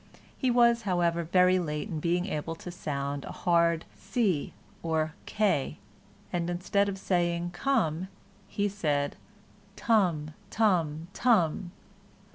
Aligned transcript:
He 0.35 0.49
was, 0.49 0.81
however, 0.81 1.21
very 1.23 1.59
late 1.59 1.87
in 1.87 1.99
being 1.99 2.25
able 2.25 2.55
to 2.55 2.71
sound 2.71 3.23
a 3.23 3.31
hard 3.31 3.81
it 3.93 3.99
"c" 4.01 4.53
or 4.81 5.13
"k," 5.27 5.77
and, 6.33 6.49
instead 6.49 6.89
of 6.89 6.97
saying 6.97 7.51
"Come," 7.51 8.07
he 8.47 8.67
said 8.67 9.15
"Tum 9.75 10.33
tum, 10.49 11.07
tum." 11.13 11.69